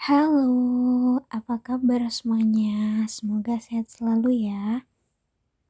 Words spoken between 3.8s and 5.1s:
selalu ya.